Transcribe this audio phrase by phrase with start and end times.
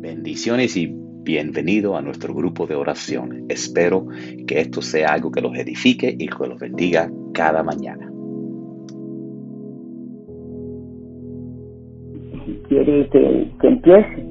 [0.00, 0.88] Bendiciones y
[1.24, 3.46] bienvenido a nuestro grupo de oración.
[3.48, 4.06] Espero
[4.46, 8.08] que esto sea algo que los edifique y que los bendiga cada mañana.
[12.68, 14.24] ¿Quiere que, que empiece?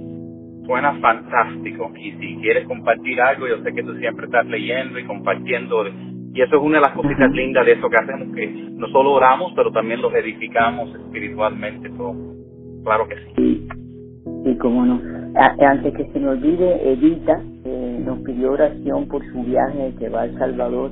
[0.66, 1.92] Suena fantástico.
[2.00, 5.86] Y si quieres compartir algo, yo sé que tú siempre estás leyendo y compartiendo.
[6.34, 9.12] Y eso es una de las cositas lindas de eso que hacemos, que no solo
[9.12, 11.90] oramos, pero también los edificamos espiritualmente.
[11.90, 12.16] Todo.
[12.86, 13.57] Claro que sí.
[14.48, 15.02] Sí, cómo no.
[15.36, 20.22] Antes que se me olvide, Edita eh, nos pidió oración por su viaje que va
[20.22, 20.92] a El Salvador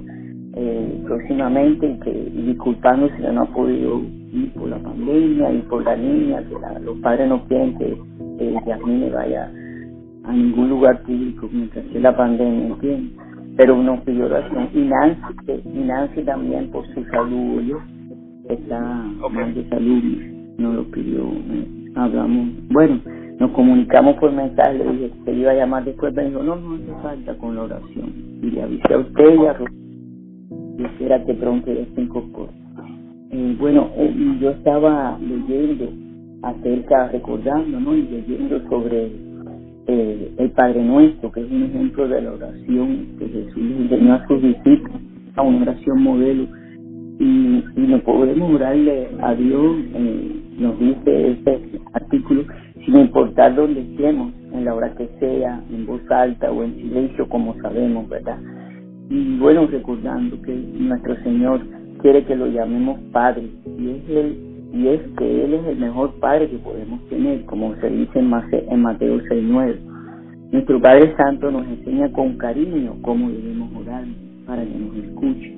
[0.56, 2.12] eh, próximamente y que
[2.48, 4.02] disculpándose que no ha podido
[4.34, 7.98] ir por la pandemia y por la niña, que los padres no quieren que
[8.40, 9.50] eh, Yasmine vaya
[10.26, 13.18] a ningún lugar público mientras esté la pandemia, ¿entiendes?
[13.56, 14.68] Pero nos pidió oración.
[14.74, 17.78] Y Nancy, y Nancy también por su salud, yo
[18.50, 18.82] está
[19.32, 20.04] mal de salud,
[20.58, 23.00] nos lo pidió, eh, hablamos, bueno,
[23.40, 26.76] nos comunicamos por mensaje, le dije que iba a llamar después, me dijo, no, no
[26.76, 28.14] hace falta con la oración.
[28.42, 29.56] Y le avisé a usted y a
[30.78, 32.02] y espera que pronto ya se.
[33.32, 35.90] Eh, bueno, eh, yo estaba leyendo
[36.42, 37.96] acerca, recordando, ¿no?
[37.96, 39.12] Y leyendo sobre
[39.88, 44.28] eh, el Padre Nuestro, que es un ejemplo de la oración que Jesús enseñó a
[44.28, 45.02] sus discípulos,
[45.36, 46.48] a una oración modelo.
[47.20, 52.44] Y, y no podemos orarle a Dios, eh, nos dice este artículo,
[52.86, 57.28] sin importar dónde estemos, en la hora que sea, en voz alta o en silencio,
[57.28, 58.38] como sabemos, ¿verdad?
[59.10, 61.62] Y bueno, recordando que nuestro Señor
[62.02, 66.14] quiere que lo llamemos Padre, y es él y es que Él es el mejor
[66.20, 68.30] Padre que podemos tener, como se dice en
[68.82, 69.78] Mateo 6.9.
[70.52, 74.04] Nuestro Padre Santo nos enseña con cariño cómo debemos orar
[74.46, 75.55] para que nos escuche.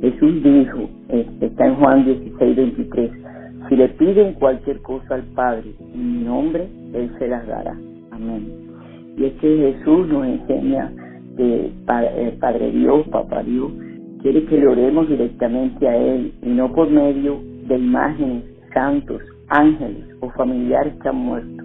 [0.00, 6.18] Jesús dijo, este, está en Juan 16.23, si le piden cualquier cosa al Padre en
[6.18, 7.76] mi nombre, Él se las dará.
[8.12, 8.68] Amén.
[9.16, 10.92] Y es que Jesús nos enseña
[11.36, 11.70] que
[12.40, 13.72] Padre Dios, Papá Dios,
[14.22, 20.04] quiere que le oremos directamente a Él y no por medio de imágenes, santos, ángeles
[20.20, 21.64] o familiares que han muerto.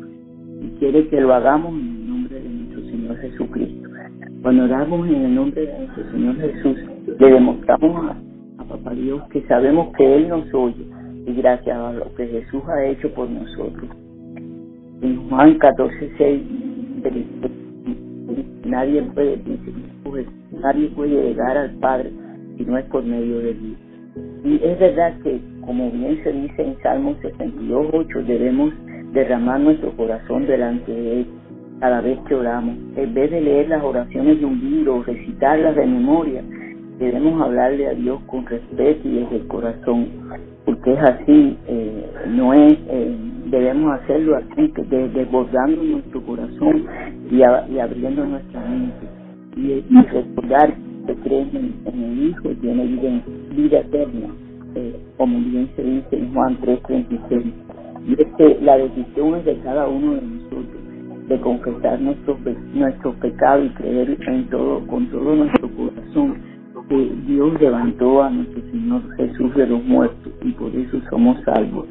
[0.62, 3.90] Y quiere que lo hagamos en el nombre de nuestro Señor Jesucristo.
[4.41, 6.78] Cuando oramos en el nombre de nuestro Señor Jesús,
[7.19, 8.16] le demostramos a,
[8.85, 10.85] a Dios que sabemos que Él nos oye
[11.25, 13.89] y gracias a lo que Jesús ha hecho por nosotros.
[15.01, 16.41] En Juan 14, 6,
[18.66, 19.39] nadie puede,
[20.51, 22.11] nadie puede llegar al Padre
[22.57, 23.77] si no es por medio de Dios.
[24.44, 28.73] Y es verdad que, como bien se dice en Salmo 62.8, debemos
[29.13, 31.27] derramar nuestro corazón delante de Él
[31.79, 32.75] cada vez que oramos.
[32.95, 36.44] En vez de leer las oraciones de un libro o recitarlas de memoria,
[37.00, 40.08] debemos hablarle a Dios con respeto y desde el corazón,
[40.66, 43.16] porque es así, eh, no es, eh,
[43.48, 44.74] debemos hacerlo así,
[45.14, 46.86] desbordando nuestro corazón
[47.31, 49.08] y, abriendo nuestra mente
[49.56, 50.74] y, y recordar
[51.08, 53.22] que creen en, el Hijo tiene vida,
[53.56, 54.28] vida eterna,
[54.75, 57.54] eh, como bien se dice en Juan 3:36.
[58.08, 60.84] Y es que la decisión es de cada uno de nosotros
[61.28, 62.38] de confesar nuestros
[62.74, 66.53] nuestro pecados y creer en todo, con todo nuestro corazón
[66.94, 71.88] que Dios levantó a nuestro Señor Jesús de los muertos y por eso somos salvos.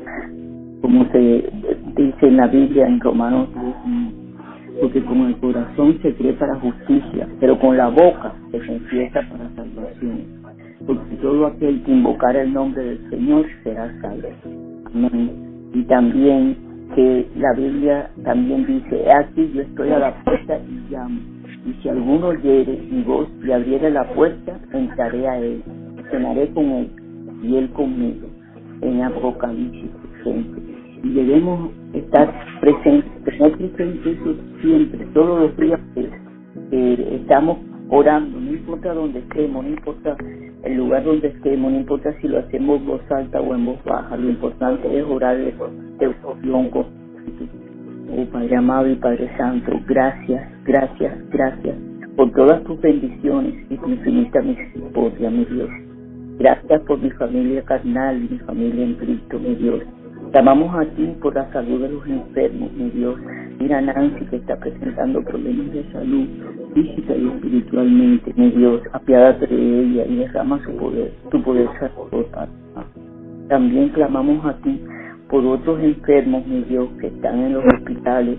[0.81, 1.51] Como se
[1.97, 7.29] dice en la Biblia en Romanos 10, porque con el corazón se cree para justicia,
[7.41, 10.21] pero con la boca se confiesa para salvación.
[10.87, 14.29] Porque todo aquel que invocar el nombre del Señor será salvo.
[14.95, 15.31] Amén.
[15.75, 16.57] Y también
[16.95, 21.21] que la Biblia también dice, aquí yo estoy a la puerta y llamo.
[21.65, 25.63] Y si alguno oyere mi voz y abriere la puerta, entraré a él,
[26.11, 26.91] cenaré con él
[27.43, 28.29] y él conmigo.
[28.81, 29.91] En Apocalipsis
[31.05, 34.17] Y debemos estar presentes, tener presente
[34.61, 35.81] siempre, todos los días
[36.71, 37.59] que estamos
[37.91, 40.17] orando, no importa dónde estemos, no importa
[40.65, 43.85] el lugar donde estemos, no importa si lo hacemos en voz alta o en voz
[43.85, 45.55] baja, lo importante es orarle
[45.99, 46.71] de oración
[48.15, 51.75] Oh Padre amado y Padre Santo, gracias, gracias, gracias
[52.15, 55.71] por todas tus bendiciones y tu infinita misericordia, mi Dios.
[56.39, 59.81] Gracias por mi familia carnal y mi familia en Cristo, mi Dios.
[60.35, 63.19] Llamamos a ti por la salud de los enfermos, mi Dios.
[63.59, 66.27] Mira a Nancy que está presentando problemas de salud
[66.75, 68.83] física y espiritualmente, mi Dios.
[68.93, 72.27] Apiádate de ella y derrama su poder, tu poder salvador.
[73.49, 74.83] También clamamos a ti
[75.33, 78.39] por otros enfermos, mi Dios, que están en los hospitales,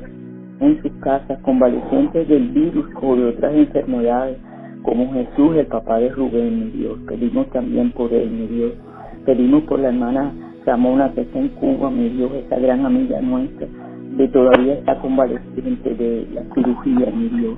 [0.59, 4.37] en sus casas, convalecientes del virus o de otras enfermedades,
[4.83, 6.99] como Jesús, el papá de Rubén, mi Dios.
[7.07, 8.73] Pedimos también por él, mi Dios.
[9.25, 10.33] Pedimos por la hermana
[10.67, 13.67] Ramona que está en Cuba, mi Dios, esa gran amiga nuestra.
[14.15, 17.55] que todavía está convaleciente de la cirugía, mi Dios.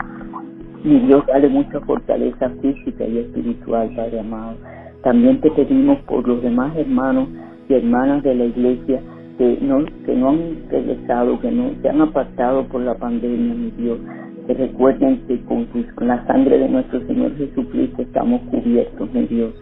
[0.86, 4.56] Mi Dios, dale mucha fortaleza física y espiritual, Padre amado.
[5.04, 7.28] También te pedimos por los demás hermanos
[7.68, 9.02] y hermanas de la iglesia
[9.38, 13.72] que no, que no han regresado, que no se han apartado por la pandemia, mi
[13.72, 14.00] Dios.
[14.48, 15.68] Que recuerden que con,
[16.08, 19.54] la sangre de nuestro Señor Jesucristo estamos cubiertos, mi Dios.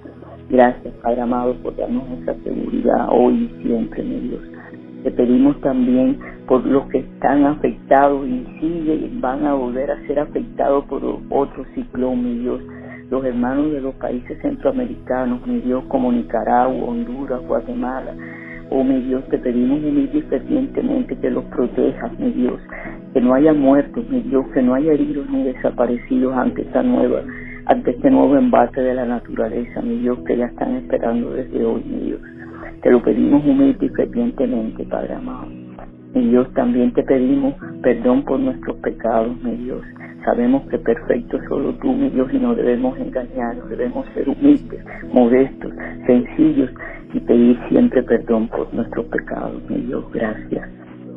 [0.49, 4.41] Gracias, Padre amado, por darnos esa seguridad hoy y siempre, mi Dios.
[5.03, 10.19] Te pedimos también por los que están afectados y siguen, van a volver a ser
[10.19, 12.61] afectados por otro ciclón, mi Dios.
[13.09, 18.13] Los hermanos de los países centroamericanos, mi Dios, como Nicaragua, Honduras, Guatemala.
[18.75, 22.59] Oh, mi Dios, te pedimos humilde y fervientemente que los protejas, mi Dios.
[23.13, 27.21] Que no haya muertos, mi Dios, que no haya heridos ni desaparecidos ante esta nueva
[27.65, 31.83] ante este nuevo embate de la naturaleza, mi Dios, que ya están esperando desde hoy,
[31.85, 32.21] mi Dios.
[32.81, 35.47] Te lo pedimos humilde y fervientemente, Padre amado.
[36.15, 37.53] Mi Dios, también te pedimos
[37.83, 39.81] perdón por nuestros pecados, mi Dios.
[40.25, 44.83] Sabemos que perfecto solo tú, mi Dios, y no debemos engañarnos, debemos ser humildes,
[45.13, 45.71] modestos,
[46.07, 46.71] sencillos
[47.25, 50.05] pedir siempre perdón por nuestros pecados, mi Dios.
[50.13, 50.69] Gracias.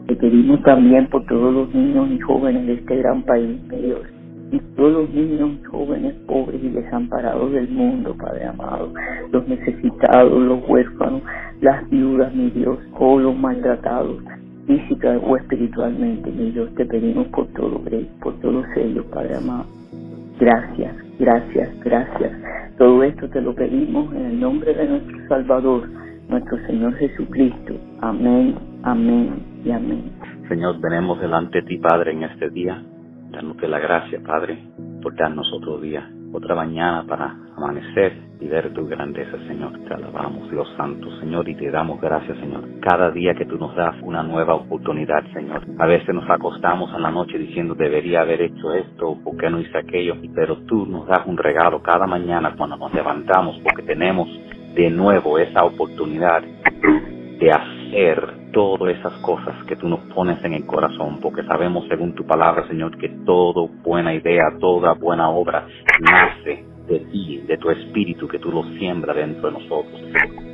[0.07, 4.17] Te pedimos también por todos los niños y jóvenes de este gran país, mi Dios
[4.53, 8.93] y todos los niños jóvenes pobres y desamparados del mundo, Padre amado,
[9.33, 11.23] los necesitados, los huérfanos,
[11.61, 14.23] las viudas, mi Dios, o los maltratados,
[14.67, 17.81] física o espiritualmente, mi Dios, te pedimos por todo,
[18.21, 19.67] por todos ellos, Padre amado.
[20.39, 22.33] Gracias, gracias, gracias.
[22.79, 25.89] Todo esto te lo pedimos en el nombre de nuestro Salvador,
[26.29, 27.75] nuestro Señor Jesucristo.
[28.01, 30.13] Amén, amén y amén.
[30.49, 32.83] Señor, venemos delante de ti, Padre, en este día
[33.31, 34.59] dándote la gracia, Padre,
[35.03, 39.73] por darnos otro día, otra mañana para amanecer y ver tu grandeza, Señor.
[39.89, 42.63] Te alabamos, Dios Santo, Señor, y te damos gracias, Señor.
[42.83, 45.63] Cada día que tú nos das una nueva oportunidad, Señor.
[45.79, 49.61] A veces nos acostamos en la noche diciendo, debería haber hecho esto, ¿por qué no
[49.61, 50.17] hice aquello?
[50.35, 54.29] Pero tú nos das un regalo cada mañana cuando nos levantamos, porque tenemos
[54.75, 57.76] de nuevo esa oportunidad de hacer
[58.53, 62.67] todas esas cosas que tú nos pones en el corazón, porque sabemos según tu palabra,
[62.69, 65.67] Señor, que toda buena idea, toda buena obra
[66.01, 70.01] nace de ti, de tu espíritu, que tú lo siembras dentro de nosotros.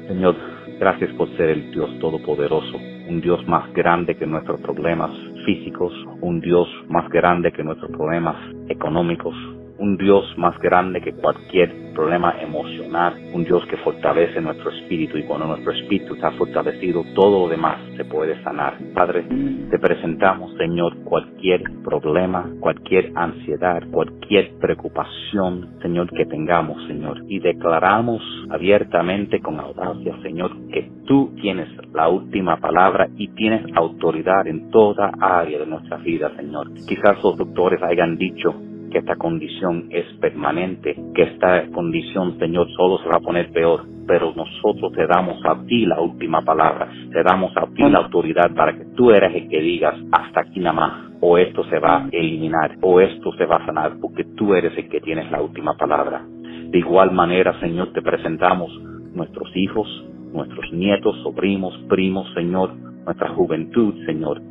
[0.06, 0.36] Señor,
[0.78, 2.76] gracias por ser el Dios Todopoderoso,
[3.08, 5.10] un Dios más grande que nuestros problemas
[5.44, 8.36] físicos, un Dios más grande que nuestros problemas
[8.68, 9.34] económicos,
[9.82, 15.24] un Dios más grande que cualquier problema emocional, un Dios que fortalece nuestro espíritu y
[15.24, 18.78] cuando nuestro espíritu está fortalecido, todo lo demás se puede sanar.
[18.94, 19.24] Padre,
[19.70, 28.22] te presentamos, Señor, cualquier problema, cualquier ansiedad, cualquier preocupación, Señor, que tengamos, Señor, y declaramos
[28.50, 35.10] abiertamente con audacia, Señor, que tú tienes la última palabra y tienes autoridad en toda
[35.20, 36.72] área de nuestra vida, Señor.
[36.86, 38.54] Quizás los doctores hayan dicho
[38.92, 43.86] que esta condición es permanente, que esta condición, Señor, solo se va a poner peor,
[44.06, 48.54] pero nosotros te damos a ti la última palabra, te damos a ti la autoridad
[48.54, 52.04] para que tú eres el que digas hasta aquí nada más, o esto se va
[52.04, 55.40] a eliminar, o esto se va a sanar, porque tú eres el que tienes la
[55.40, 56.22] última palabra.
[56.26, 58.70] De igual manera, Señor, te presentamos
[59.14, 59.88] nuestros hijos,
[60.32, 62.74] nuestros nietos, sobrinos, primos, Señor,
[63.06, 64.42] nuestra juventud, Señor,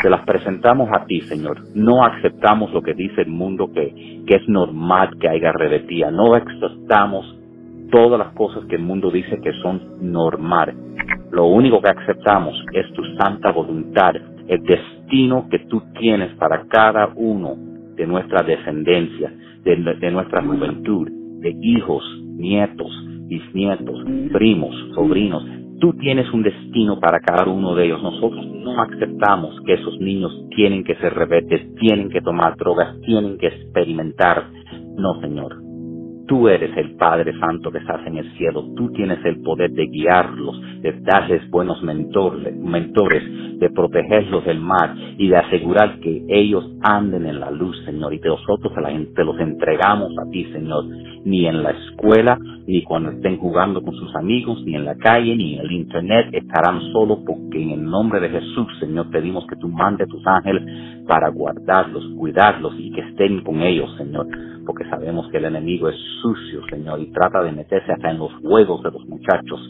[0.00, 1.58] te las presentamos a ti, Señor.
[1.74, 6.10] No aceptamos lo que dice el mundo que, que es normal que haya rebeldía.
[6.10, 7.36] No aceptamos
[7.90, 10.76] todas las cosas que el mundo dice que son normales.
[11.32, 14.14] Lo único que aceptamos es tu santa voluntad,
[14.46, 17.56] el destino que tú tienes para cada uno
[17.96, 19.32] de nuestra descendencia,
[19.64, 21.08] de, de nuestra juventud,
[21.40, 22.90] de hijos, nietos,
[23.26, 25.44] bisnietos, primos, sobrinos,
[25.80, 28.02] Tú tienes un destino para cada uno de ellos.
[28.02, 33.38] Nosotros no aceptamos que esos niños tienen que ser rebeldes, tienen que tomar drogas, tienen
[33.38, 34.50] que experimentar.
[34.96, 35.56] No, Señor.
[36.26, 38.64] Tú eres el Padre Santo que estás en el cielo.
[38.76, 43.22] Tú tienes el poder de guiarlos, de darles buenos mentores, mentores,
[43.58, 48.14] de protegerlos del mal y de asegurar que ellos anden en la luz, Señor.
[48.14, 48.72] Y nosotros
[49.14, 50.84] te los entregamos a ti, Señor
[51.24, 55.36] ni en la escuela, ni cuando estén jugando con sus amigos, ni en la calle,
[55.36, 59.56] ni en el internet, estarán solos porque en el nombre de Jesús, Señor, pedimos que
[59.56, 64.26] tú mandes tus ángeles para guardarlos, cuidarlos y que estén con ellos, Señor,
[64.66, 68.32] porque sabemos que el enemigo es sucio, Señor, y trata de meterse hasta en los
[68.36, 69.60] juegos de los muchachos.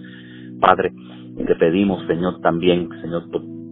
[0.61, 0.93] Padre,
[1.37, 3.25] te pedimos, Señor, también, Señor,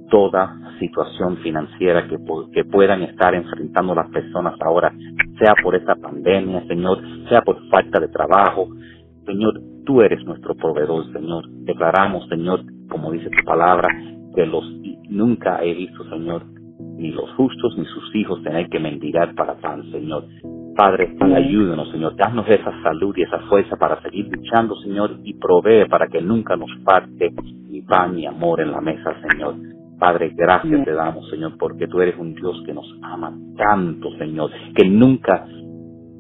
[0.09, 2.17] toda situación financiera que,
[2.53, 4.93] que puedan estar enfrentando las personas ahora,
[5.39, 6.99] sea por esta pandemia, Señor,
[7.29, 8.69] sea por falta de trabajo.
[9.25, 11.49] Señor, tú eres nuestro proveedor, Señor.
[11.49, 13.89] Declaramos, Señor, como dice tu palabra,
[14.35, 14.65] que los
[15.09, 16.43] nunca he visto, Señor,
[16.97, 20.25] ni los justos ni sus hijos tener que mendigar para pan, Señor.
[20.77, 25.89] Padre, ayúdenos, Señor, danos esa salud y esa fuerza para seguir luchando, Señor, y provee
[25.89, 27.33] para que nunca nos falte
[27.71, 29.55] ni pan ni amor en la mesa, Señor.
[29.99, 34.51] Padre, gracias te damos, Señor, porque tú eres un Dios que nos ama tanto, Señor,
[34.75, 35.47] que nunca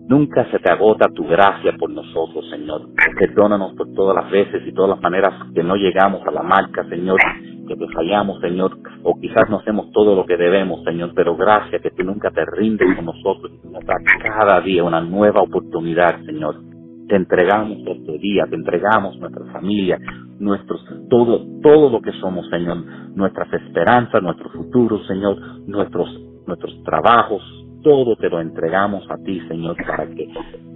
[0.09, 2.83] Nunca se te agota tu gracia por nosotros, Señor.
[3.19, 6.89] Perdónanos por todas las veces y todas las maneras que no llegamos a la marca,
[6.89, 7.19] Señor,
[7.67, 11.83] que te fallamos, Señor, o quizás no hacemos todo lo que debemos, Señor, pero gracias
[11.83, 16.25] que tú nunca te rindes con nosotros y nos das cada día una nueva oportunidad,
[16.25, 16.55] Señor.
[17.09, 19.99] Te entregamos este día, te entregamos nuestra familia,
[20.39, 22.79] nuestros, todo, todo lo que somos, Señor,
[23.15, 26.09] nuestras esperanzas, nuestro futuro, Señor, nuestros,
[26.47, 27.43] nuestros trabajos,
[27.83, 30.29] todo te lo entregamos a ti, Señor, para que,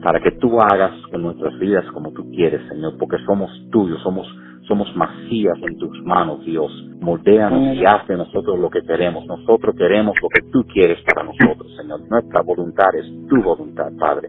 [0.03, 4.27] para que tú hagas con nuestras vidas como tú quieres, Señor, porque somos tuyos, somos,
[4.69, 6.71] somos masías en tus manos, Dios.
[7.01, 9.27] Moldéanos y haz nosotros lo que queremos.
[9.27, 12.01] Nosotros queremos lo que tú quieres para nosotros, Señor.
[12.09, 14.29] Nuestra voluntad es tu voluntad, Padre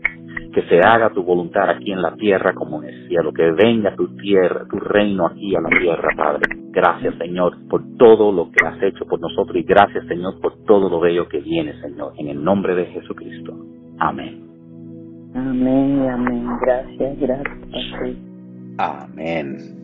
[0.54, 3.96] que se haga tu voluntad aquí en la tierra como en el cielo, que venga
[3.96, 6.42] tu tierra, tu reino aquí a la tierra, Padre.
[6.72, 10.90] Gracias, Señor, por todo lo que has hecho por nosotros y gracias, Señor, por todo
[10.90, 13.54] lo bello que viene, Señor, en el nombre de Jesucristo.
[14.00, 14.48] Amén.
[15.36, 16.48] Amén, amén.
[16.62, 18.18] Gracias, gracias.
[18.78, 19.82] Amén.